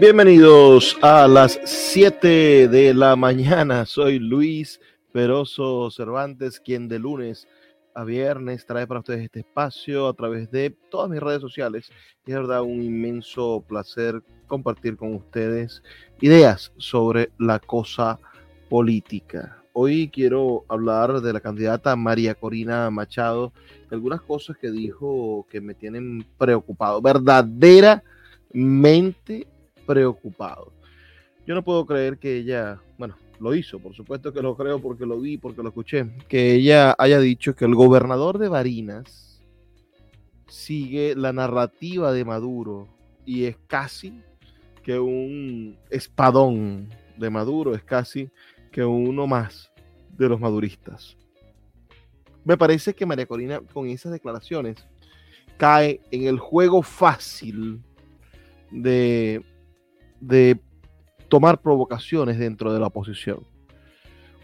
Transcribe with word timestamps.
Bienvenidos 0.00 0.96
a 1.02 1.28
las 1.28 1.60
7 1.64 2.66
de 2.66 2.94
la 2.94 3.14
mañana. 3.14 3.86
Soy 3.86 4.18
Luis 4.18 4.80
Peroso 5.12 5.88
Cervantes, 5.92 6.58
quien 6.58 6.88
de 6.88 6.98
lunes 6.98 7.46
a 7.94 8.02
viernes 8.02 8.66
trae 8.66 8.88
para 8.88 8.98
ustedes 9.00 9.22
este 9.22 9.40
espacio 9.40 10.08
a 10.08 10.14
través 10.14 10.50
de 10.50 10.76
todas 10.90 11.08
mis 11.08 11.20
redes 11.20 11.40
sociales. 11.40 11.92
Y 12.26 12.32
es 12.32 12.36
verdad 12.36 12.62
un 12.62 12.82
inmenso 12.82 13.64
placer 13.68 14.20
compartir 14.48 14.96
con 14.96 15.14
ustedes 15.14 15.80
ideas 16.20 16.72
sobre 16.76 17.30
la 17.38 17.60
cosa 17.60 18.18
política. 18.68 19.62
Hoy 19.74 20.10
quiero 20.12 20.64
hablar 20.68 21.20
de 21.20 21.32
la 21.32 21.40
candidata 21.40 21.94
María 21.94 22.34
Corina 22.34 22.90
Machado, 22.90 23.52
algunas 23.92 24.22
cosas 24.22 24.56
que 24.56 24.72
dijo 24.72 25.46
que 25.48 25.60
me 25.60 25.74
tienen 25.74 26.26
preocupado, 26.36 27.00
verdaderamente 27.00 29.46
preocupado. 29.86 30.72
Yo 31.46 31.54
no 31.54 31.62
puedo 31.62 31.84
creer 31.84 32.18
que 32.18 32.38
ella, 32.38 32.80
bueno, 32.98 33.16
lo 33.40 33.54
hizo, 33.54 33.78
por 33.78 33.94
supuesto 33.94 34.32
que 34.32 34.42
lo 34.42 34.56
creo 34.56 34.80
porque 34.80 35.06
lo 35.06 35.20
vi, 35.20 35.36
porque 35.36 35.62
lo 35.62 35.68
escuché, 35.68 36.10
que 36.28 36.54
ella 36.54 36.94
haya 36.98 37.18
dicho 37.20 37.54
que 37.54 37.64
el 37.64 37.74
gobernador 37.74 38.38
de 38.38 38.48
Barinas 38.48 39.42
sigue 40.48 41.14
la 41.16 41.32
narrativa 41.32 42.12
de 42.12 42.24
Maduro 42.24 42.88
y 43.26 43.44
es 43.44 43.56
casi 43.66 44.20
que 44.82 44.98
un 44.98 45.76
espadón 45.90 46.88
de 47.16 47.30
Maduro, 47.30 47.74
es 47.74 47.82
casi 47.82 48.30
que 48.70 48.84
uno 48.84 49.26
más 49.26 49.70
de 50.16 50.28
los 50.28 50.40
maduristas. 50.40 51.16
Me 52.44 52.56
parece 52.56 52.94
que 52.94 53.06
María 53.06 53.26
Corina 53.26 53.60
con 53.60 53.88
esas 53.88 54.12
declaraciones 54.12 54.86
cae 55.56 56.00
en 56.10 56.26
el 56.26 56.38
juego 56.38 56.82
fácil 56.82 57.80
de, 58.70 59.42
de 60.26 60.60
tomar 61.28 61.60
provocaciones 61.60 62.38
dentro 62.38 62.72
de 62.72 62.80
la 62.80 62.86
oposición. 62.86 63.44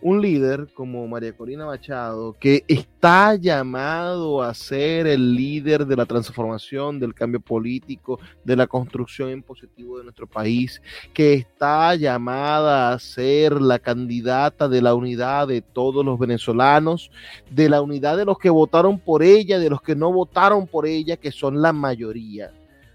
Un 0.03 0.23
líder 0.23 0.69
como 0.73 1.07
María 1.07 1.37
Corina 1.37 1.67
Machado, 1.67 2.33
que 2.41 2.65
está 2.67 3.35
llamado 3.35 4.43
a 4.43 4.55
ser 4.55 5.07
el 5.07 5.35
líder 5.35 5.87
de 5.87 5.95
la 5.95 6.07
transformación, 6.07 6.99
del 6.99 7.13
cambio 7.13 7.41
político, 7.41 8.19
de 8.43 8.57
la 8.57 8.67
construcción 8.67 9.29
en 9.29 9.43
positivo 9.43 9.99
de 9.99 10.05
nuestro 10.05 10.27
país, 10.27 10.81
que 11.13 11.35
está 11.35 11.95
llamada 11.97 12.95
a 12.95 12.99
ser 12.99 13.61
la 13.61 13.79
candidata 13.79 14.69
de 14.69 14.81
la 14.81 14.95
unidad 14.95 15.49
de 15.49 15.61
todos 15.61 16.03
los 16.03 16.19
venezolanos, 16.19 17.11
de 17.51 17.69
la 17.69 17.83
unidad 17.83 18.17
de 18.17 18.25
los 18.25 18.39
que 18.39 18.49
votaron 18.49 18.99
por 18.99 19.23
ella, 19.23 19.59
de 19.59 19.69
los 19.69 19.83
que 19.83 19.95
no 19.95 20.11
votaron 20.11 20.67
por 20.67 20.87
ella, 20.87 21.19
que 21.19 21.31
son 21.31 21.61
la 21.61 21.75
mayoría. 21.75 22.51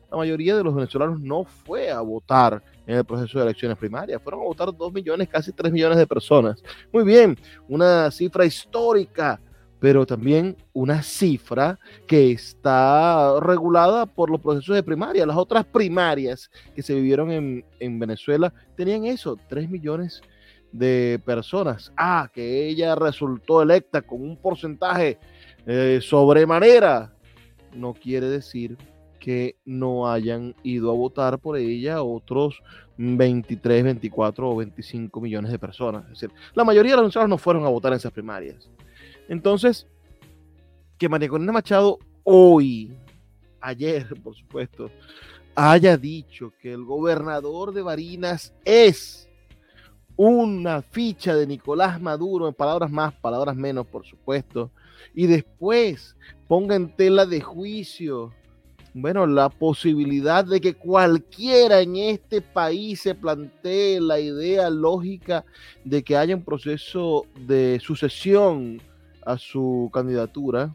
La 0.09 0.17
mayoría 0.17 0.55
de 0.55 0.63
los 0.63 0.73
venezolanos 0.73 1.19
no 1.21 1.43
fue 1.43 1.91
a 1.91 2.01
votar 2.01 2.63
en 2.87 2.97
el 2.97 3.05
proceso 3.05 3.39
de 3.39 3.45
elecciones 3.45 3.77
primarias. 3.77 4.21
Fueron 4.21 4.41
a 4.41 4.45
votar 4.45 4.75
2 4.75 4.93
millones, 4.93 5.27
casi 5.29 5.51
3 5.51 5.71
millones 5.71 5.97
de 5.97 6.07
personas. 6.07 6.63
Muy 6.91 7.03
bien, 7.03 7.37
una 7.67 8.11
cifra 8.11 8.45
histórica, 8.45 9.39
pero 9.79 10.05
también 10.05 10.55
una 10.73 11.03
cifra 11.03 11.79
que 12.07 12.31
está 12.31 13.39
regulada 13.39 14.05
por 14.05 14.29
los 14.29 14.41
procesos 14.41 14.75
de 14.75 14.83
primaria. 14.83 15.25
Las 15.25 15.37
otras 15.37 15.65
primarias 15.65 16.49
que 16.75 16.81
se 16.81 16.95
vivieron 16.95 17.31
en, 17.31 17.65
en 17.79 17.99
Venezuela 17.99 18.53
tenían 18.75 19.05
eso, 19.05 19.37
3 19.47 19.69
millones 19.69 20.21
de 20.71 21.21
personas. 21.25 21.91
Ah, 21.95 22.29
que 22.33 22.67
ella 22.67 22.95
resultó 22.95 23.61
electa 23.61 24.01
con 24.01 24.21
un 24.21 24.37
porcentaje 24.37 25.17
eh, 25.65 25.99
sobremanera, 26.01 27.13
no 27.73 27.93
quiere 27.93 28.27
decir 28.27 28.77
que 29.25 29.55
no 29.65 30.07
hayan 30.07 30.53
ido 30.61 30.91
a 30.91 30.93
votar 30.93 31.39
por 31.39 31.57
ella 31.57 32.03
otros 32.03 32.61
23, 32.97 33.83
24 33.83 34.51
o 34.51 34.55
25 34.55 35.19
millones 35.19 35.51
de 35.51 35.57
personas. 35.57 36.03
Es 36.03 36.09
decir, 36.21 36.31
la 36.53 36.63
mayoría 36.63 36.91
de 36.91 36.97
los 36.97 37.05
venezolanos 37.05 37.29
no 37.31 37.37
fueron 37.39 37.65
a 37.65 37.69
votar 37.69 37.91
en 37.91 37.97
esas 37.97 38.11
primarias. 38.11 38.69
Entonces, 39.27 39.87
que 40.99 41.09
María 41.09 41.27
Corina 41.27 41.51
Machado 41.51 41.97
hoy, 42.23 42.95
ayer, 43.61 44.13
por 44.21 44.35
supuesto, 44.35 44.91
haya 45.55 45.97
dicho 45.97 46.53
que 46.61 46.71
el 46.71 46.83
gobernador 46.83 47.73
de 47.73 47.81
Barinas 47.81 48.53
es 48.63 49.27
una 50.15 50.83
ficha 50.83 51.35
de 51.35 51.47
Nicolás 51.47 51.99
Maduro, 51.99 52.47
en 52.47 52.53
palabras 52.53 52.91
más, 52.91 53.11
palabras 53.15 53.55
menos, 53.55 53.87
por 53.87 54.05
supuesto, 54.05 54.69
y 55.15 55.25
después 55.25 56.15
ponga 56.47 56.75
en 56.75 56.95
tela 56.95 57.25
de 57.25 57.41
juicio 57.41 58.31
bueno, 58.97 59.27
la 59.27 59.49
posibilidad 59.49 60.45
de 60.45 60.61
que 60.61 60.73
cualquiera 60.73 61.81
en 61.81 61.97
este 61.97 62.41
país 62.41 63.01
se 63.01 63.13
plantee 63.13 63.99
la 63.99 64.21
idea 64.21 64.69
lógica 64.69 65.43
de 65.83 66.01
que 66.01 66.15
haya 66.15 66.33
un 66.33 66.45
proceso 66.45 67.25
de 67.37 67.77
sucesión 67.83 68.81
a 69.25 69.37
su 69.37 69.89
candidatura, 69.93 70.73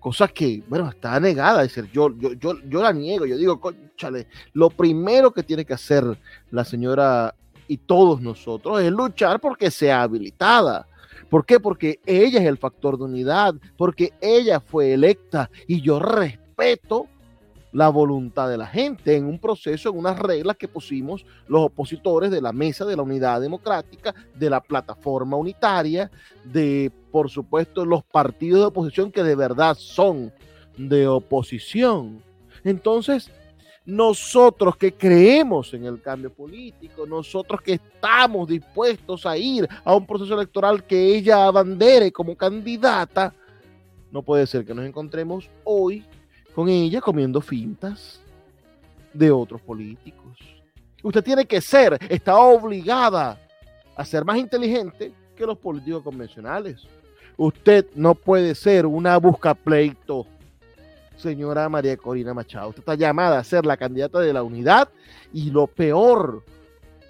cosa 0.00 0.28
que, 0.28 0.62
bueno, 0.68 0.86
está 0.90 1.18
negada. 1.18 1.64
Es 1.64 1.74
decir, 1.74 1.90
yo, 1.90 2.14
yo, 2.18 2.34
yo, 2.34 2.60
yo 2.68 2.82
la 2.82 2.92
niego, 2.92 3.24
yo 3.24 3.38
digo, 3.38 3.58
conchale, 3.58 4.26
lo 4.52 4.68
primero 4.68 5.32
que 5.32 5.42
tiene 5.42 5.64
que 5.64 5.72
hacer 5.72 6.04
la 6.50 6.66
señora 6.66 7.34
y 7.68 7.78
todos 7.78 8.20
nosotros 8.20 8.82
es 8.82 8.92
luchar 8.92 9.40
porque 9.40 9.70
sea 9.70 10.02
habilitada. 10.02 10.86
¿Por 11.30 11.46
qué? 11.46 11.58
Porque 11.58 12.00
ella 12.04 12.38
es 12.38 12.46
el 12.46 12.58
factor 12.58 12.98
de 12.98 13.04
unidad, 13.04 13.54
porque 13.78 14.12
ella 14.20 14.60
fue 14.60 14.92
electa 14.92 15.48
y 15.66 15.80
yo 15.80 15.98
respeto 15.98 17.06
la 17.72 17.88
voluntad 17.88 18.48
de 18.48 18.58
la 18.58 18.66
gente 18.66 19.16
en 19.16 19.26
un 19.26 19.38
proceso, 19.38 19.88
en 19.88 19.98
unas 19.98 20.18
reglas 20.18 20.56
que 20.56 20.68
pusimos 20.68 21.24
los 21.48 21.62
opositores 21.62 22.30
de 22.30 22.40
la 22.40 22.52
mesa 22.52 22.84
de 22.84 22.96
la 22.96 23.02
unidad 23.02 23.40
democrática, 23.40 24.14
de 24.34 24.50
la 24.50 24.60
plataforma 24.60 25.36
unitaria, 25.36 26.10
de, 26.44 26.92
por 27.10 27.30
supuesto, 27.30 27.84
los 27.84 28.04
partidos 28.04 28.60
de 28.60 28.66
oposición 28.66 29.10
que 29.10 29.22
de 29.22 29.34
verdad 29.34 29.76
son 29.78 30.32
de 30.76 31.06
oposición. 31.06 32.22
Entonces, 32.62 33.30
nosotros 33.84 34.76
que 34.76 34.92
creemos 34.92 35.74
en 35.74 35.84
el 35.86 36.00
cambio 36.00 36.32
político, 36.32 37.06
nosotros 37.06 37.60
que 37.62 37.74
estamos 37.74 38.48
dispuestos 38.48 39.26
a 39.26 39.36
ir 39.36 39.68
a 39.84 39.94
un 39.94 40.06
proceso 40.06 40.34
electoral 40.34 40.84
que 40.84 41.16
ella 41.16 41.46
abandere 41.46 42.12
como 42.12 42.36
candidata, 42.36 43.34
no 44.12 44.22
puede 44.22 44.46
ser 44.46 44.64
que 44.64 44.74
nos 44.74 44.84
encontremos 44.84 45.48
hoy 45.64 46.04
con 46.54 46.68
ella 46.68 47.00
comiendo 47.00 47.40
fintas 47.40 48.20
de 49.12 49.30
otros 49.30 49.60
políticos. 49.60 50.38
Usted 51.02 51.24
tiene 51.24 51.44
que 51.46 51.60
ser, 51.60 51.98
está 52.08 52.36
obligada 52.36 53.38
a 53.96 54.04
ser 54.04 54.24
más 54.24 54.38
inteligente 54.38 55.12
que 55.36 55.46
los 55.46 55.58
políticos 55.58 56.02
convencionales. 56.02 56.86
Usted 57.36 57.86
no 57.94 58.14
puede 58.14 58.54
ser 58.54 58.86
una 58.86 59.16
busca 59.16 59.54
pleito, 59.54 60.26
señora 61.16 61.68
María 61.68 61.96
Corina 61.96 62.34
Machado. 62.34 62.68
Usted 62.68 62.80
está 62.80 62.94
llamada 62.94 63.38
a 63.38 63.44
ser 63.44 63.66
la 63.66 63.76
candidata 63.76 64.20
de 64.20 64.32
la 64.32 64.42
unidad 64.42 64.88
y 65.32 65.50
lo 65.50 65.66
peor, 65.66 66.44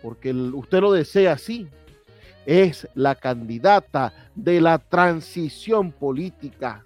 porque 0.02 0.32
usted 0.32 0.80
lo 0.80 0.92
desea 0.92 1.32
así, 1.32 1.68
es 2.46 2.88
la 2.94 3.14
candidata 3.14 4.12
de 4.34 4.60
la 4.60 4.78
transición 4.78 5.92
política 5.92 6.84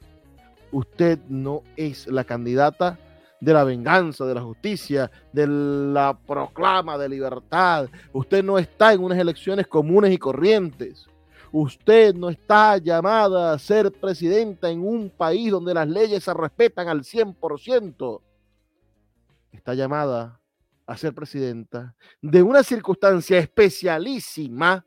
usted 0.77 1.19
no 1.29 1.63
es 1.75 2.07
la 2.07 2.25
candidata 2.25 2.99
de 3.41 3.53
la 3.53 3.65
venganza, 3.65 4.27
de 4.27 4.35
la 4.35 4.43
justicia, 4.43 5.11
de 5.33 5.47
la 5.47 6.19
proclama 6.27 6.99
de 6.99 7.09
libertad. 7.09 7.89
Usted 8.13 8.45
no 8.45 8.59
está 8.59 8.93
en 8.93 9.03
unas 9.03 9.19
elecciones 9.19 9.67
comunes 9.67 10.13
y 10.13 10.19
corrientes. 10.19 11.07
Usted 11.51 12.15
no 12.15 12.29
está 12.29 12.77
llamada 12.77 13.53
a 13.53 13.59
ser 13.59 13.91
presidenta 13.91 14.69
en 14.69 14.87
un 14.87 15.09
país 15.09 15.51
donde 15.51 15.73
las 15.73 15.89
leyes 15.89 16.25
se 16.25 16.35
respetan 16.35 16.89
al 16.89 17.01
100%. 17.01 18.21
Está 19.53 19.73
llamada 19.73 20.39
a 20.87 20.97
ser 20.97 21.15
presidenta 21.15 21.95
de 22.21 22.43
una 22.43 22.63
circunstancia 22.63 23.39
especialísima 23.39 24.86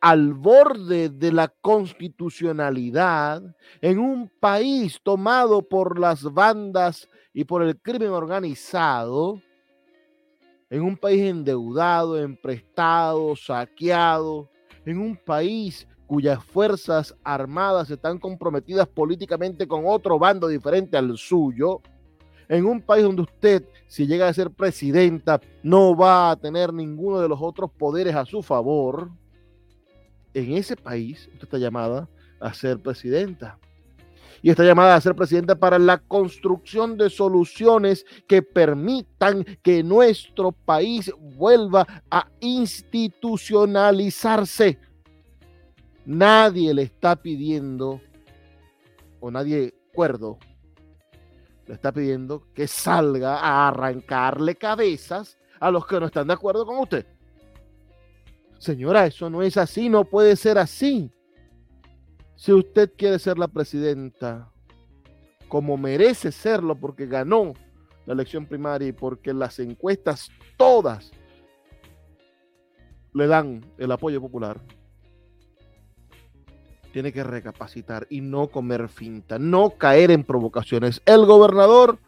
al 0.00 0.34
borde 0.34 1.08
de 1.08 1.32
la 1.32 1.48
constitucionalidad 1.48 3.42
en 3.80 3.98
un 3.98 4.30
país 4.40 5.00
tomado 5.02 5.62
por 5.62 5.98
las 5.98 6.22
bandas 6.22 7.08
y 7.32 7.44
por 7.44 7.62
el 7.62 7.78
crimen 7.80 8.10
organizado, 8.10 9.40
en 10.70 10.82
un 10.82 10.96
país 10.96 11.22
endeudado, 11.22 12.18
emprestado, 12.18 13.34
saqueado, 13.36 14.50
en 14.84 14.98
un 14.98 15.16
país 15.16 15.86
cuyas 16.06 16.42
fuerzas 16.42 17.14
armadas 17.22 17.90
están 17.90 18.18
comprometidas 18.18 18.88
políticamente 18.88 19.68
con 19.68 19.84
otro 19.86 20.18
bando 20.18 20.48
diferente 20.48 20.96
al 20.96 21.16
suyo, 21.18 21.80
en 22.48 22.64
un 22.64 22.80
país 22.80 23.04
donde 23.04 23.22
usted, 23.22 23.64
si 23.86 24.06
llega 24.06 24.26
a 24.26 24.32
ser 24.32 24.50
presidenta, 24.50 25.38
no 25.62 25.94
va 25.94 26.30
a 26.30 26.36
tener 26.36 26.72
ninguno 26.72 27.20
de 27.20 27.28
los 27.28 27.38
otros 27.42 27.70
poderes 27.70 28.14
a 28.14 28.24
su 28.24 28.42
favor, 28.42 29.10
en 30.34 30.56
ese 30.56 30.76
país 30.76 31.28
usted 31.32 31.44
está 31.44 31.58
llamada 31.58 32.08
a 32.40 32.52
ser 32.54 32.80
presidenta. 32.80 33.58
y 34.40 34.50
está 34.50 34.62
llamada 34.62 34.94
a 34.94 35.00
ser 35.00 35.16
presidenta 35.16 35.56
para 35.56 35.80
la 35.80 35.98
construcción 35.98 36.96
de 36.96 37.10
soluciones 37.10 38.06
que 38.28 38.40
permitan 38.40 39.44
que 39.62 39.82
nuestro 39.82 40.52
país 40.52 41.12
vuelva 41.18 41.84
a 42.08 42.28
institucionalizarse. 42.38 44.78
Nadie 46.06 46.72
le 46.72 46.82
está 46.82 47.16
pidiendo, 47.16 48.00
o 49.18 49.28
nadie 49.30 49.74
cuerdo, 49.92 50.38
le 51.66 51.74
está 51.74 51.90
pidiendo 51.90 52.44
que 52.54 52.68
salga 52.68 53.40
a 53.40 53.66
arrancarle 53.68 54.54
cabezas 54.54 55.36
a 55.58 55.72
los 55.72 55.84
que 55.84 55.98
no 55.98 56.06
están 56.06 56.28
de 56.28 56.34
acuerdo 56.34 56.64
con 56.64 56.78
usted. 56.78 57.04
Señora, 58.58 59.06
eso 59.06 59.30
no 59.30 59.42
es 59.42 59.56
así, 59.56 59.88
no 59.88 60.04
puede 60.04 60.36
ser 60.36 60.58
así. 60.58 61.10
Si 62.34 62.52
usted 62.52 62.92
quiere 62.96 63.18
ser 63.18 63.38
la 63.38 63.48
presidenta, 63.48 64.52
como 65.48 65.76
merece 65.76 66.30
serlo, 66.30 66.78
porque 66.78 67.06
ganó 67.06 67.54
la 68.06 68.14
elección 68.14 68.46
primaria 68.46 68.88
y 68.88 68.92
porque 68.92 69.32
las 69.32 69.58
encuestas 69.58 70.30
todas 70.56 71.10
le 73.12 73.26
dan 73.26 73.64
el 73.78 73.90
apoyo 73.90 74.20
popular, 74.20 74.60
tiene 76.92 77.12
que 77.12 77.24
recapacitar 77.24 78.06
y 78.10 78.20
no 78.20 78.48
comer 78.48 78.88
finta, 78.88 79.38
no 79.38 79.70
caer 79.70 80.10
en 80.10 80.24
provocaciones. 80.24 81.02
El 81.06 81.26
gobernador 81.26 81.98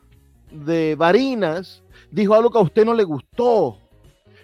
de 0.50 0.94
Barinas 0.96 1.82
dijo 2.10 2.34
algo 2.34 2.50
que 2.50 2.58
a 2.58 2.62
usted 2.62 2.84
no 2.84 2.94
le 2.94 3.04
gustó. 3.04 3.79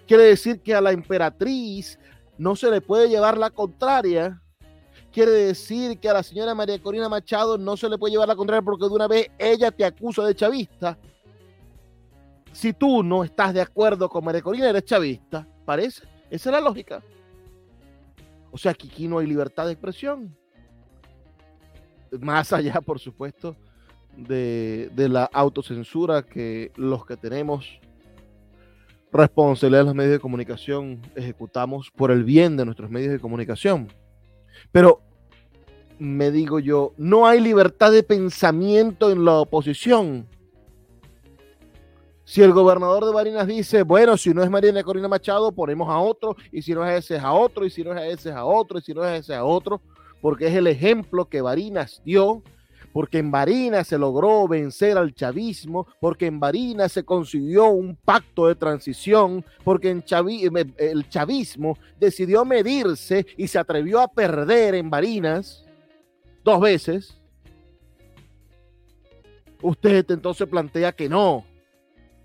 Quiere 0.07 0.23
decir 0.23 0.61
que 0.61 0.73
a 0.73 0.81
la 0.81 0.91
emperatriz 0.91 1.99
no 2.37 2.55
se 2.55 2.71
le 2.71 2.79
puede 2.79 3.09
llevar 3.09 3.37
la 3.37 3.49
contraria. 3.49 4.41
Quiere 5.11 5.31
decir 5.31 5.99
que 5.99 6.09
a 6.09 6.13
la 6.13 6.23
señora 6.23 6.55
María 6.55 6.81
Corina 6.81 7.09
Machado 7.09 7.57
no 7.57 7.75
se 7.75 7.89
le 7.89 7.97
puede 7.97 8.11
llevar 8.11 8.27
la 8.27 8.35
contraria 8.35 8.61
porque 8.61 8.85
de 8.85 8.93
una 8.93 9.07
vez 9.07 9.29
ella 9.37 9.69
te 9.71 9.83
acusa 9.83 10.23
de 10.23 10.35
chavista. 10.35 10.97
Si 12.53 12.71
tú 12.73 13.03
no 13.03 13.23
estás 13.23 13.53
de 13.53 13.61
acuerdo 13.61 14.07
con 14.07 14.23
María 14.23 14.41
Corina, 14.41 14.69
eres 14.69 14.85
chavista. 14.85 15.45
¿Parece? 15.65 16.03
Esa 16.29 16.49
es 16.49 16.53
la 16.53 16.61
lógica. 16.61 17.03
O 18.51 18.57
sea, 18.57 18.71
aquí 18.71 19.07
no 19.07 19.19
hay 19.19 19.27
libertad 19.27 19.65
de 19.65 19.73
expresión. 19.73 20.35
Más 22.21 22.53
allá, 22.53 22.79
por 22.79 22.99
supuesto, 22.99 23.57
de, 24.15 24.89
de 24.93 25.09
la 25.09 25.25
autocensura 25.25 26.23
que 26.23 26.71
los 26.75 27.05
que 27.05 27.17
tenemos 27.17 27.79
responsabilidad 29.11 29.81
de 29.81 29.85
los 29.85 29.95
medios 29.95 30.13
de 30.13 30.19
comunicación 30.19 31.01
ejecutamos 31.15 31.91
por 31.95 32.11
el 32.11 32.23
bien 32.23 32.57
de 32.57 32.65
nuestros 32.65 32.89
medios 32.89 33.11
de 33.11 33.19
comunicación. 33.19 33.87
Pero 34.71 35.01
me 35.99 36.31
digo 36.31 36.59
yo, 36.59 36.93
no 36.97 37.27
hay 37.27 37.39
libertad 37.39 37.91
de 37.91 38.03
pensamiento 38.03 39.11
en 39.11 39.25
la 39.25 39.33
oposición. 39.33 40.27
Si 42.23 42.41
el 42.41 42.51
gobernador 42.51 43.05
de 43.05 43.13
Barinas 43.13 43.47
dice, 43.47 43.83
bueno, 43.83 44.17
si 44.17 44.33
no 44.33 44.43
es 44.43 44.49
Mariana 44.49 44.83
Corina 44.83 45.07
Machado, 45.07 45.51
ponemos 45.53 45.87
a 45.89 45.97
otro, 45.97 46.35
y 46.51 46.61
si 46.61 46.73
no 46.73 46.85
es 46.85 47.05
ese 47.05 47.15
es 47.15 47.23
a 47.23 47.31
otro, 47.31 47.65
y 47.65 47.69
si 47.69 47.83
no 47.83 47.97
es 47.97 48.19
ese 48.19 48.29
es 48.29 48.35
a 48.35 48.43
otro, 48.43 48.79
y 48.79 48.81
si 48.81 48.93
no 48.93 49.05
es 49.05 49.21
ese 49.21 49.31
es 49.31 49.39
a 49.39 49.45
otro, 49.45 49.81
porque 50.19 50.47
es 50.47 50.53
el 50.53 50.67
ejemplo 50.67 51.29
que 51.29 51.41
Barinas 51.41 52.01
dio 52.03 52.43
porque 52.97 53.19
en 53.19 53.29
Barinas 53.29 53.89
se 53.89 53.95
logró 53.99 54.47
vencer 54.47 54.97
al 54.97 55.13
chavismo, 55.13 55.85
porque 55.99 56.25
en 56.25 56.39
Barinas 56.39 56.91
se 56.91 57.05
consiguió 57.05 57.69
un 57.69 57.95
pacto 57.95 58.47
de 58.47 58.55
transición, 58.55 59.45
porque 59.63 59.91
eh, 59.91 60.73
el 60.79 61.07
chavismo 61.07 61.77
decidió 61.99 62.43
medirse 62.43 63.23
y 63.37 63.47
se 63.49 63.59
atrevió 63.59 64.01
a 64.01 64.07
perder 64.07 64.73
en 64.73 64.89
Barinas 64.89 65.63
dos 66.43 66.59
veces. 66.59 67.21
Usted 69.61 70.09
entonces 70.09 70.47
plantea 70.47 70.91
que 70.91 71.07
no, 71.07 71.45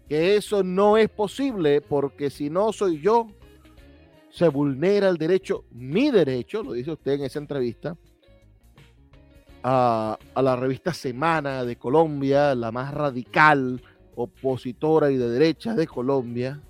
que 0.08 0.36
eso 0.36 0.62
no 0.62 0.96
es 0.96 1.10
posible, 1.10 1.82
porque 1.82 2.30
si 2.30 2.48
no 2.48 2.72
soy 2.72 2.98
yo, 2.98 3.26
se 4.30 4.48
vulnera 4.48 5.10
el 5.10 5.18
derecho, 5.18 5.66
mi 5.70 6.10
derecho, 6.10 6.62
lo 6.62 6.72
dice 6.72 6.92
usted 6.92 7.12
en 7.12 7.24
esa 7.24 7.40
entrevista, 7.40 7.94
a, 9.62 10.18
la 10.34 10.56
revista 10.56 10.92
Semana 10.92 11.64
de 11.64 11.76
Colombia, 11.76 12.54
la 12.54 12.72
más 12.72 12.92
radical, 12.92 13.80
opositora 14.14 15.10
y 15.10 15.16
de 15.16 15.28
derecha 15.28 15.74
de 15.74 15.86
Colombia. 15.86 16.60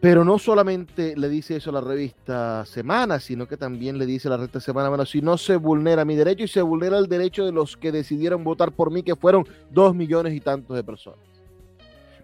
Pero 0.00 0.24
no 0.24 0.38
solamente 0.38 1.14
le 1.14 1.28
dice 1.28 1.56
eso 1.56 1.68
a 1.70 1.74
la 1.74 1.80
revista 1.82 2.64
Semana, 2.64 3.20
sino 3.20 3.46
que 3.46 3.58
también 3.58 3.98
le 3.98 4.06
dice 4.06 4.28
a 4.28 4.30
la 4.30 4.36
revista 4.38 4.60
Semana, 4.60 4.88
bueno, 4.88 5.04
si 5.04 5.20
no 5.20 5.36
se 5.36 5.56
vulnera 5.56 6.06
mi 6.06 6.16
derecho 6.16 6.44
y 6.44 6.48
se 6.48 6.62
vulnera 6.62 6.96
el 6.96 7.06
derecho 7.06 7.44
de 7.44 7.52
los 7.52 7.76
que 7.76 7.92
decidieron 7.92 8.42
votar 8.42 8.72
por 8.72 8.90
mí, 8.90 9.02
que 9.02 9.16
fueron 9.16 9.46
dos 9.70 9.94
millones 9.94 10.32
y 10.32 10.40
tantos 10.40 10.74
de 10.74 10.84
personas. 10.84 11.20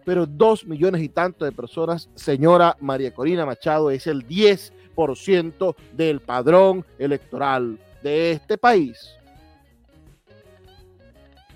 Pero 0.07 0.25
dos 0.25 0.65
millones 0.65 1.03
y 1.03 1.09
tantos 1.09 1.47
de 1.47 1.53
personas, 1.53 2.09
señora 2.15 2.77
María 2.81 3.13
Corina 3.13 3.45
Machado, 3.45 3.91
es 3.91 4.07
el 4.07 4.27
10% 4.27 5.75
del 5.93 6.21
padrón 6.21 6.85
electoral 6.99 7.79
de 8.07 8.31
este 8.31 8.57
país 8.57 9.17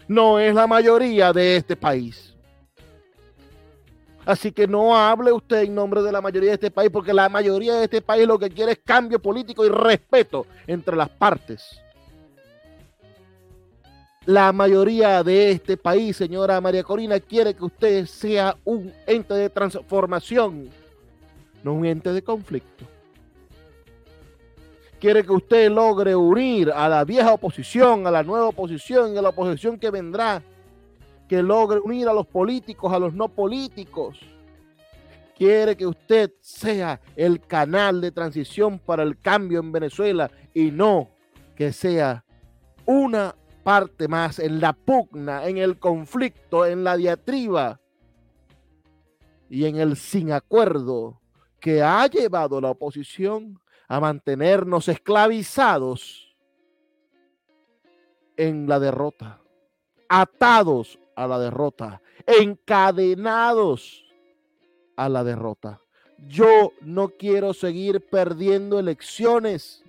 no 0.08 0.41
es 0.41 0.52
la 0.52 0.67
mayoría 0.67 1.32
de 1.32 1.55
este 1.55 1.76
país. 1.76 2.35
Así 4.26 4.50
que 4.50 4.67
no 4.67 4.97
hable 4.97 5.31
usted 5.31 5.62
en 5.62 5.76
nombre 5.76 6.02
de 6.02 6.11
la 6.11 6.20
mayoría 6.20 6.50
de 6.50 6.55
este 6.55 6.70
país, 6.73 6.91
porque 6.91 7.14
la 7.14 7.29
mayoría 7.29 7.75
de 7.76 7.85
este 7.85 8.02
país 8.02 8.26
lo 8.26 8.37
que 8.37 8.50
quiere 8.50 8.73
es 8.73 8.79
cambio 8.85 9.20
político 9.20 9.64
y 9.64 9.69
respeto 9.69 10.47
entre 10.67 10.97
las 10.97 11.08
partes. 11.11 11.81
La 14.26 14.52
mayoría 14.52 15.23
de 15.23 15.52
este 15.52 15.76
país, 15.76 16.17
señora 16.17 16.61
María 16.61 16.82
Corina, 16.82 17.20
quiere 17.20 17.55
que 17.55 17.64
usted 17.64 18.06
sea 18.06 18.56
un 18.64 18.93
ente 19.06 19.35
de 19.35 19.49
transformación, 19.49 20.69
no 21.62 21.75
un 21.75 21.87
ente 21.87 22.12
de 22.12 22.23
conflicto 22.23 22.85
quiere 25.00 25.25
que 25.25 25.32
usted 25.32 25.70
logre 25.70 26.14
unir 26.14 26.70
a 26.70 26.88
la 26.88 27.05
vieja 27.05 27.32
oposición, 27.32 28.06
a 28.06 28.11
la 28.11 28.23
nueva 28.23 28.49
oposición 28.49 29.14
y 29.14 29.19
a 29.19 29.23
la 29.23 29.31
oposición 29.31 29.79
que 29.79 29.91
vendrá, 29.91 30.43
que 31.26 31.43
logre 31.43 31.81
unir 31.81 32.08
a 32.08 32.12
los 32.12 32.26
políticos, 32.26 32.93
a 32.93 32.99
los 32.99 33.14
no 33.14 33.29
políticos. 33.29 34.19
Quiere 35.37 35.75
que 35.75 35.87
usted 35.87 36.32
sea 36.41 37.00
el 37.17 37.41
canal 37.41 38.00
de 38.02 38.12
transición 38.12 38.79
para 38.79 39.02
el 39.02 39.19
cambio 39.19 39.61
en 39.61 39.73
Venezuela 39.73 40.31
y 40.52 40.70
no 40.70 41.08
que 41.56 41.73
sea 41.73 42.25
una 42.85 43.35
parte 43.62 44.06
más 44.06 44.38
en 44.38 44.61
la 44.61 44.75
pugna, 44.75 45.47
en 45.47 45.56
el 45.56 45.79
conflicto, 45.79 46.67
en 46.67 46.85
la 46.85 46.97
diatriba 46.97 47.81
y 49.49 49.64
en 49.64 49.76
el 49.76 49.97
sin 49.97 50.33
acuerdo 50.33 51.21
que 51.59 51.83
ha 51.83 52.07
llevado 52.07 52.61
la 52.61 52.71
oposición 52.71 53.60
a 53.90 53.99
mantenernos 53.99 54.87
esclavizados 54.87 56.32
en 58.37 58.68
la 58.68 58.78
derrota, 58.78 59.40
atados 60.09 61.00
a 61.16 61.26
la 61.26 61.40
derrota, 61.40 62.00
encadenados 62.25 64.04
a 64.94 65.09
la 65.09 65.25
derrota. 65.25 65.80
Yo 66.28 66.70
no 66.82 67.09
quiero 67.09 67.52
seguir 67.52 68.00
perdiendo 68.09 68.78
elecciones. 68.78 69.85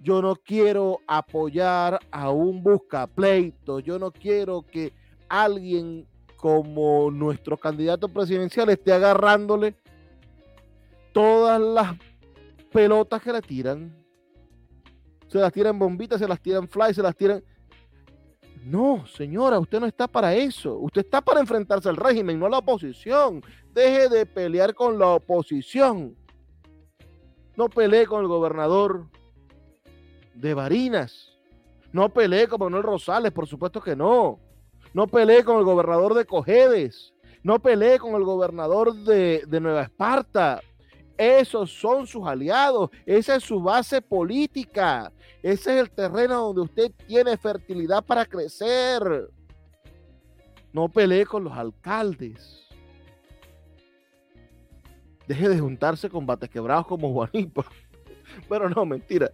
Yo 0.00 0.20
no 0.20 0.34
quiero 0.34 0.98
apoyar 1.06 2.00
a 2.10 2.30
un 2.30 2.60
buscapleito. 2.60 3.78
Yo 3.78 4.00
no 4.00 4.10
quiero 4.10 4.62
que 4.62 4.92
alguien 5.28 6.08
como 6.36 7.12
nuestro 7.12 7.56
candidato 7.56 8.08
presidencial 8.08 8.68
esté 8.68 8.92
agarrándole 8.92 9.76
todas 11.12 11.60
las 11.60 11.94
pelotas 12.66 13.22
que 13.22 13.32
le 13.32 13.42
tiran. 13.42 13.96
Se 15.28 15.38
las 15.38 15.52
tiran 15.52 15.78
bombitas, 15.78 16.20
se 16.20 16.28
las 16.28 16.40
tiran 16.40 16.68
fly, 16.68 16.94
se 16.94 17.02
las 17.02 17.16
tiran. 17.16 17.42
No, 18.64 19.06
señora, 19.06 19.58
usted 19.60 19.78
no 19.78 19.86
está 19.86 20.08
para 20.08 20.34
eso. 20.34 20.76
Usted 20.78 21.02
está 21.02 21.20
para 21.20 21.40
enfrentarse 21.40 21.88
al 21.88 21.96
régimen, 21.96 22.38
no 22.38 22.46
a 22.46 22.50
la 22.50 22.58
oposición. 22.58 23.40
Deje 23.72 24.08
de 24.08 24.26
pelear 24.26 24.74
con 24.74 24.98
la 24.98 25.08
oposición. 25.08 26.16
No 27.56 27.68
pelee 27.68 28.06
con 28.06 28.22
el 28.22 28.28
gobernador 28.28 29.08
de 30.34 30.54
Barinas. 30.54 31.38
No 31.92 32.08
pelee 32.08 32.48
con 32.48 32.60
Manuel 32.60 32.82
Rosales, 32.82 33.32
por 33.32 33.46
supuesto 33.46 33.80
que 33.80 33.94
no. 33.94 34.40
No 34.92 35.06
pelee 35.06 35.44
con 35.44 35.58
el 35.58 35.64
gobernador 35.64 36.14
de 36.14 36.26
Cojedes. 36.26 37.14
No 37.42 37.60
pelee 37.60 37.98
con 37.98 38.14
el 38.14 38.24
gobernador 38.24 38.94
de, 38.94 39.44
de 39.46 39.60
Nueva 39.60 39.82
Esparta. 39.82 40.60
Esos 41.16 41.70
son 41.70 42.06
sus 42.06 42.26
aliados, 42.26 42.90
esa 43.06 43.36
es 43.36 43.44
su 43.44 43.60
base 43.60 44.02
política, 44.02 45.12
ese 45.42 45.74
es 45.74 45.80
el 45.82 45.90
terreno 45.90 46.42
donde 46.42 46.60
usted 46.62 46.92
tiene 47.06 47.36
fertilidad 47.36 48.04
para 48.04 48.26
crecer. 48.26 49.30
No 50.72 50.88
pelee 50.88 51.24
con 51.24 51.44
los 51.44 51.52
alcaldes. 51.54 52.66
Deje 55.26 55.48
de 55.48 55.58
juntarse 55.58 56.10
con 56.10 56.26
bates 56.26 56.50
quebrados 56.50 56.86
como 56.86 57.12
Juanito. 57.12 57.64
Pero 58.48 58.68
no, 58.68 58.84
mentira. 58.84 59.32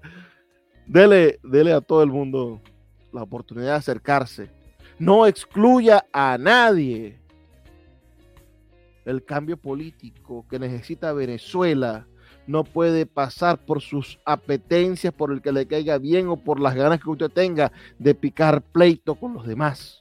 Dele, 0.86 1.40
dele 1.42 1.72
a 1.72 1.80
todo 1.80 2.02
el 2.02 2.10
mundo 2.10 2.60
la 3.12 3.22
oportunidad 3.22 3.72
de 3.72 3.76
acercarse. 3.76 4.50
No 4.98 5.26
excluya 5.26 6.06
a 6.12 6.38
nadie. 6.38 7.21
El 9.04 9.24
cambio 9.24 9.56
político 9.56 10.46
que 10.48 10.58
necesita 10.58 11.12
Venezuela 11.12 12.06
no 12.46 12.64
puede 12.64 13.06
pasar 13.06 13.58
por 13.58 13.80
sus 13.80 14.18
apetencias, 14.24 15.12
por 15.12 15.32
el 15.32 15.42
que 15.42 15.52
le 15.52 15.66
caiga 15.66 15.98
bien 15.98 16.28
o 16.28 16.36
por 16.36 16.60
las 16.60 16.74
ganas 16.74 17.00
que 17.00 17.10
usted 17.10 17.30
tenga 17.30 17.72
de 17.98 18.14
picar 18.14 18.62
pleito 18.62 19.14
con 19.14 19.34
los 19.34 19.46
demás. 19.46 20.00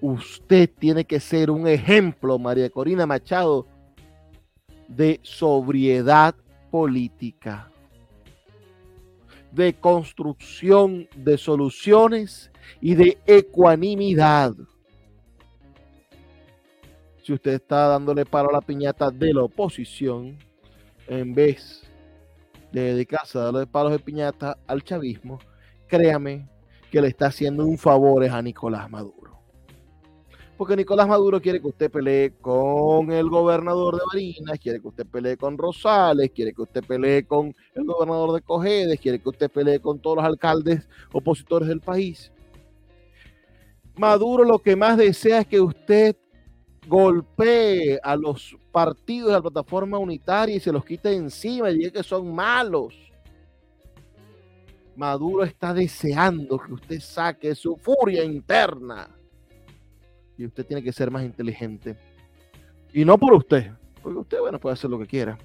Usted 0.00 0.70
tiene 0.78 1.04
que 1.04 1.20
ser 1.20 1.50
un 1.50 1.66
ejemplo, 1.66 2.38
María 2.38 2.70
Corina 2.70 3.06
Machado, 3.06 3.66
de 4.88 5.18
sobriedad 5.22 6.34
política, 6.70 7.70
de 9.52 9.74
construcción 9.74 11.08
de 11.16 11.38
soluciones 11.38 12.50
y 12.80 12.94
de 12.94 13.18
ecuanimidad 13.26 14.54
si 17.26 17.32
usted 17.32 17.54
está 17.54 17.88
dándole 17.88 18.24
paro 18.24 18.50
a 18.50 18.52
la 18.52 18.60
piñata 18.60 19.10
de 19.10 19.34
la 19.34 19.42
oposición, 19.42 20.38
en 21.08 21.34
vez 21.34 21.82
de 22.70 22.94
dedicarse 22.94 23.36
a 23.36 23.50
darle 23.50 23.66
palos 23.66 23.90
de 23.90 23.98
piñata 23.98 24.56
al 24.68 24.84
chavismo, 24.84 25.40
créame 25.88 26.48
que 26.88 27.00
le 27.00 27.08
está 27.08 27.26
haciendo 27.26 27.66
un 27.66 27.78
favor 27.78 28.22
a 28.22 28.40
Nicolás 28.40 28.88
Maduro. 28.88 29.40
Porque 30.56 30.76
Nicolás 30.76 31.08
Maduro 31.08 31.42
quiere 31.42 31.60
que 31.60 31.66
usted 31.66 31.90
pelee 31.90 32.32
con 32.40 33.10
el 33.10 33.28
gobernador 33.28 33.96
de 33.96 34.02
Barinas, 34.06 34.60
quiere 34.60 34.80
que 34.80 34.86
usted 34.86 35.06
pelee 35.06 35.36
con 35.36 35.58
Rosales, 35.58 36.30
quiere 36.30 36.52
que 36.52 36.62
usted 36.62 36.84
pelee 36.84 37.26
con 37.26 37.52
el 37.74 37.84
gobernador 37.84 38.34
de 38.34 38.42
Cojedes, 38.42 39.00
quiere 39.00 39.18
que 39.18 39.28
usted 39.28 39.50
pelee 39.50 39.80
con 39.80 39.98
todos 39.98 40.18
los 40.18 40.24
alcaldes 40.24 40.88
opositores 41.12 41.66
del 41.66 41.80
país. 41.80 42.30
Maduro 43.96 44.44
lo 44.44 44.60
que 44.60 44.76
más 44.76 44.96
desea 44.96 45.40
es 45.40 45.46
que 45.48 45.60
usted 45.60 46.14
golpee 46.86 47.98
a 48.02 48.16
los 48.16 48.56
partidos 48.70 49.28
de 49.28 49.34
la 49.34 49.42
plataforma 49.42 49.98
unitaria 49.98 50.56
y 50.56 50.60
se 50.60 50.72
los 50.72 50.84
quite 50.84 51.12
encima 51.14 51.70
y 51.70 51.78
diga 51.78 51.90
que 51.90 52.02
son 52.02 52.34
malos. 52.34 52.94
Maduro 54.96 55.44
está 55.44 55.74
deseando 55.74 56.58
que 56.58 56.72
usted 56.72 57.00
saque 57.00 57.54
su 57.54 57.76
furia 57.76 58.24
interna. 58.24 59.10
Y 60.38 60.46
usted 60.46 60.66
tiene 60.66 60.82
que 60.82 60.92
ser 60.92 61.10
más 61.10 61.24
inteligente. 61.24 61.96
Y 62.92 63.04
no 63.04 63.18
por 63.18 63.34
usted, 63.34 63.72
porque 64.02 64.18
usted, 64.18 64.40
bueno, 64.40 64.58
puede 64.58 64.74
hacer 64.74 64.90
lo 64.90 64.98
que 64.98 65.06
quiera. 65.06 65.38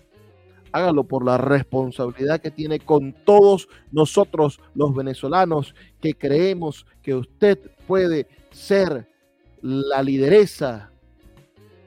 Hágalo 0.71 1.03
por 1.03 1.25
la 1.25 1.37
responsabilidad 1.37 2.39
que 2.39 2.51
tiene 2.51 2.79
con 2.79 3.13
todos 3.25 3.67
nosotros, 3.91 4.61
los 4.73 4.95
venezolanos, 4.95 5.75
que 5.99 6.13
creemos 6.13 6.85
que 7.01 7.13
usted 7.15 7.59
puede 7.87 8.27
ser 8.51 9.09
la 9.61 10.01
lideresa 10.01 10.90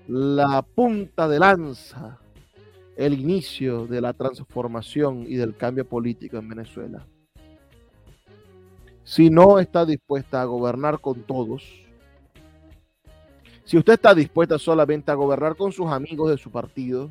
la 0.09 0.63
punta 0.63 1.29
de 1.29 1.39
lanza, 1.39 2.19
el 2.97 3.19
inicio 3.19 3.87
de 3.87 4.01
la 4.01 4.13
transformación 4.13 5.25
y 5.27 5.37
del 5.37 5.57
cambio 5.57 5.87
político 5.87 6.37
en 6.37 6.49
Venezuela. 6.49 7.07
Si 9.03 9.31
no 9.31 9.59
está 9.59 9.85
dispuesta 9.85 10.43
a 10.43 10.45
gobernar 10.45 11.01
con 11.01 11.23
todos, 11.23 11.63
si 13.65 13.79
usted 13.79 13.95
está 13.95 14.15
dispuesta 14.15 14.59
solamente 14.59 15.11
a 15.11 15.15
gobernar 15.15 15.57
con 15.57 15.73
sus 15.73 15.91
amigos 15.91 16.31
de 16.31 16.39
su 16.39 16.51
partido, 16.51 17.11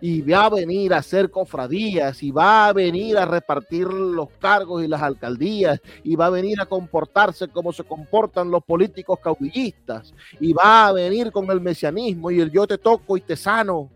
y 0.00 0.22
va 0.22 0.46
a 0.46 0.50
venir 0.50 0.94
a 0.94 0.98
hacer 0.98 1.30
cofradías 1.30 2.22
y 2.22 2.30
va 2.30 2.68
a 2.68 2.72
venir 2.72 3.18
a 3.18 3.26
repartir 3.26 3.86
los 3.86 4.28
cargos 4.38 4.82
y 4.82 4.88
las 4.88 5.02
alcaldías 5.02 5.80
y 6.02 6.16
va 6.16 6.26
a 6.26 6.30
venir 6.30 6.60
a 6.60 6.66
comportarse 6.66 7.48
como 7.48 7.72
se 7.72 7.84
comportan 7.84 8.50
los 8.50 8.64
políticos 8.64 9.18
caudillistas 9.22 10.14
y 10.38 10.52
va 10.52 10.88
a 10.88 10.92
venir 10.92 11.30
con 11.30 11.50
el 11.50 11.60
mesianismo 11.60 12.30
y 12.30 12.40
el 12.40 12.50
yo 12.50 12.66
te 12.66 12.78
toco 12.78 13.16
y 13.16 13.20
te 13.20 13.36
sano. 13.36 13.90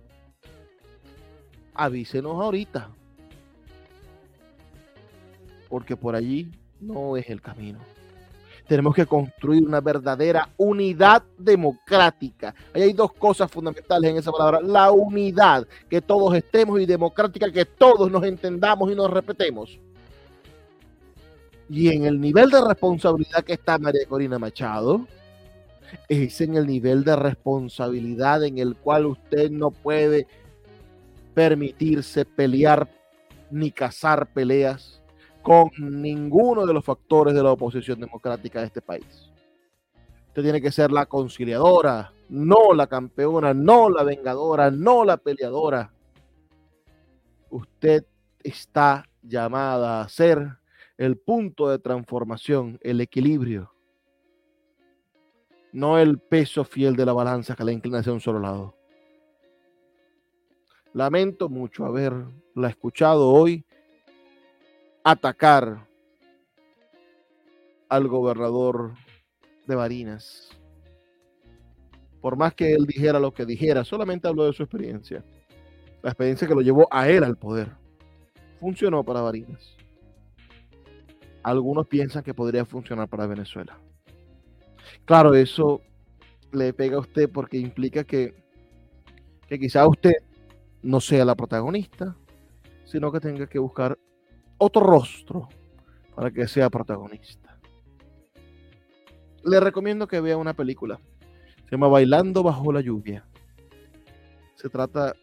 Avísenos 1.75 2.41
ahorita. 2.41 2.91
Porque 5.69 5.97
por 5.97 6.15
allí 6.15 6.53
no 6.81 7.17
es 7.17 7.29
el 7.31 7.41
camino. 7.41 7.81
Tenemos 8.67 8.95
que 8.95 9.05
construir 9.05 9.67
una 9.67 9.81
verdadera 9.81 10.49
unidad 10.57 11.23
democrática. 11.37 12.55
Ahí 12.73 12.83
hay 12.83 12.93
dos 12.95 13.13
cosas 13.13 13.51
fundamentales 13.51 14.11
en 14.11 14.17
esa 14.17 14.33
palabra. 14.33 14.61
La 14.63 14.91
unidad, 14.91 15.67
que 15.89 16.01
todos 16.01 16.35
estemos 16.35 16.81
y 16.81 16.87
democrática, 16.87 17.51
que 17.53 17.67
todos 17.67 18.11
nos 18.11 18.25
entendamos 18.25 18.91
y 18.91 18.95
nos 18.95 19.11
respetemos. 19.11 19.79
Y 21.69 21.89
en 21.89 22.05
el 22.05 22.21
nivel 22.21 22.51
de 22.51 22.61
responsabilidad 22.67 23.45
que 23.45 23.55
está 23.55 23.79
María 23.79 24.07
Corina 24.09 24.39
Machado, 24.39 25.07
es 26.09 26.41
en 26.41 26.57
el 26.57 26.67
nivel 26.67 27.05
de 27.05 27.17
responsabilidad 27.17 28.45
en 28.45 28.59
el 28.59 28.77
cual 28.77 29.07
usted 29.07 29.51
no 29.51 29.71
puede 29.71 30.27
permitirse 31.35 32.25
pelear 32.25 32.89
ni 33.51 33.71
cazar 33.71 34.27
peleas 34.27 35.01
con 35.45 35.71
ninguno 35.79 36.65
de 36.65 36.73
los 36.73 36.83
factores 36.83 37.35
de 37.35 37.43
la 37.43 37.53
oposición 37.53 38.01
democrática 38.01 38.61
de 38.61 38.67
este 38.67 38.81
país. 38.81 39.31
Usted 40.29 40.43
tiene 40.43 40.63
que 40.63 40.73
ser 40.73 40.91
la 40.91 41.05
conciliadora, 41.05 42.11
no 42.31 42.73
la 42.73 42.87
campeona, 42.87 43.53
no 43.53 43.91
la 43.91 44.05
vengadora, 44.05 44.71
no 44.71 45.05
la 45.05 45.19
peleadora. 45.19 45.93
Usted 47.51 48.07
está 48.43 49.05
llamada 49.23 50.01
a 50.01 50.09
ser 50.09 50.57
el 50.97 51.19
punto 51.19 51.69
de 51.69 51.79
transformación, 51.79 52.79
el 52.81 53.03
equilibrio, 53.03 53.71
no 55.73 55.99
el 55.99 56.19
peso 56.19 56.65
fiel 56.65 56.97
de 56.97 57.05
la 57.05 57.13
balanza 57.13 57.55
que 57.55 57.65
la 57.65 57.73
inclina 57.73 57.99
hacia 57.99 58.15
un 58.15 58.21
solo 58.21 58.41
lado. 58.41 58.75
Lamento 60.95 61.51
mucho 61.51 61.85
haberla 61.85 62.71
escuchado 62.71 63.29
hoy 63.29 63.67
atacar 65.05 65.87
al 67.91 68.09
gobernador 68.09 68.95
de 69.67 69.75
Barinas. 69.75 70.49
Por 72.23 72.37
más 72.37 72.55
que 72.55 72.73
él 72.73 72.87
dijera 72.87 73.21
lo 73.21 73.35
que 73.35 73.45
dijera, 73.45 73.85
solamente 73.85 74.27
habló 74.27 74.47
de 74.47 74.55
su 74.55 74.63
experiencia. 74.63 75.23
La 76.03 76.11
experiencia 76.11 76.49
que 76.49 76.55
lo 76.55 76.63
llevó 76.63 76.89
a 76.91 77.09
él 77.09 77.23
al 77.23 77.37
poder. 77.37 77.71
Funcionó 78.59 79.05
para 79.05 79.21
Barinas. 79.21 79.77
Algunos 81.43 81.87
piensan 81.87 82.23
que 82.23 82.33
podría 82.33 82.65
funcionar 82.65 83.07
para 83.07 83.27
Venezuela. 83.27 83.79
Claro, 85.05 85.35
eso 85.35 85.83
le 86.51 86.73
pega 86.73 86.97
a 86.97 87.01
usted 87.01 87.31
porque 87.31 87.59
implica 87.59 88.05
que, 88.05 88.35
que 89.47 89.59
quizá 89.59 89.87
usted 89.87 90.15
no 90.83 91.01
sea 91.01 91.27
la 91.27 91.35
protagonista, 91.35 92.17
sino 92.85 93.13
que 93.13 93.21
tenga 93.21 93.47
que 93.47 93.59
buscar 93.59 93.94
otro 94.65 94.83
rostro 94.83 95.49
para 96.15 96.31
que 96.31 96.49
sea 96.49 96.71
protagonista. 96.71 97.59
Le 99.45 99.61
recomiendo 99.61 100.07
que 100.07 100.21
vea 100.21 100.37
una 100.37 100.55
película. 100.55 100.99
Se 101.65 101.73
llama 101.73 101.89
Bailando 101.89 102.43
bajo 102.43 102.73
la 102.73 102.81
lluvia. 102.81 103.27
Se 104.55 104.69
trata 104.69 105.15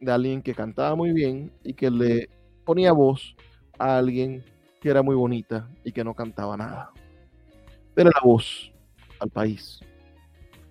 de 0.00 0.12
alguien 0.12 0.42
que 0.42 0.54
cantaba 0.54 0.94
muy 0.94 1.12
bien 1.12 1.52
y 1.62 1.74
que 1.74 1.90
le 1.90 2.30
ponía 2.64 2.92
voz 2.92 3.36
a 3.78 3.98
alguien 3.98 4.42
que 4.80 4.88
era 4.88 5.02
muy 5.02 5.14
bonita 5.14 5.68
y 5.84 5.92
que 5.92 6.04
no 6.04 6.14
cantaba 6.14 6.56
nada. 6.56 6.92
Dele 7.94 8.10
la 8.14 8.20
voz 8.22 8.72
al 9.20 9.30
país. 9.30 9.80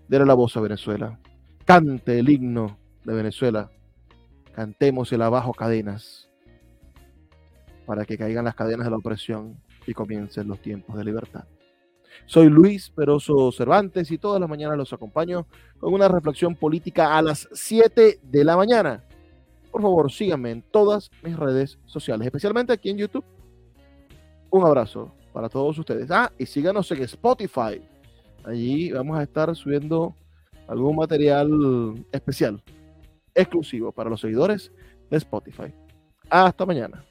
Dele 0.08 0.26
la 0.26 0.34
voz 0.34 0.56
a 0.58 0.62
Venezuela. 0.62 1.20
Cante 1.66 2.20
el 2.20 2.30
himno 2.30 2.78
de 3.04 3.14
Venezuela. 3.14 3.72
Cantemos 4.54 5.12
el 5.12 5.22
abajo 5.22 5.54
cadenas 5.54 6.25
para 7.86 8.06
que 8.06 8.18
caigan 8.18 8.46
las 8.46 8.56
cadenas 8.56 8.86
de 8.86 8.92
la 8.92 8.98
opresión 8.98 9.58
y 9.86 9.94
comiencen 9.94 10.48
los 10.48 10.60
tiempos 10.60 10.98
de 10.98 11.04
libertad. 11.04 11.46
Soy 12.26 12.50
Luis 12.50 12.90
Peroso 12.90 13.52
Cervantes 13.52 14.10
y 14.10 14.18
todas 14.18 14.40
las 14.40 14.50
mañanas 14.50 14.78
los 14.78 14.94
acompaño 14.94 15.46
con 15.80 15.94
una 15.94 16.08
reflexión 16.08 16.56
política 16.56 17.18
a 17.18 17.22
las 17.22 17.48
7 17.52 18.20
de 18.22 18.44
la 18.44 18.58
mañana. 18.58 19.04
Por 19.72 19.82
favor, 19.82 20.12
síganme 20.12 20.52
en 20.52 20.62
todas 20.62 21.12
mis 21.22 21.36
redes 21.36 21.78
sociales, 21.86 22.26
especialmente 22.26 22.74
aquí 22.74 22.90
en 22.90 22.98
YouTube. 22.98 23.26
Un 24.50 24.66
abrazo 24.66 25.12
para 25.34 25.50
todos 25.50 25.78
ustedes. 25.78 26.10
Ah, 26.10 26.32
y 26.38 26.46
síganos 26.46 26.90
en 26.92 27.04
Spotify. 27.04 27.82
Allí 28.44 28.92
vamos 28.92 29.20
a 29.20 29.24
estar 29.24 29.54
subiendo 29.56 30.16
algún 30.68 30.96
material 30.96 32.06
especial, 32.12 32.64
exclusivo 33.34 33.92
para 33.92 34.10
los 34.10 34.22
seguidores 34.22 34.72
de 35.10 35.18
Spotify. 35.18 35.74
Hasta 36.30 36.66
mañana. 36.66 37.04